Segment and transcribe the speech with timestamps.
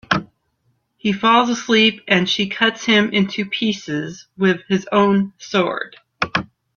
[0.97, 5.95] He falls asleep and she cuts him into pieces with his own sword.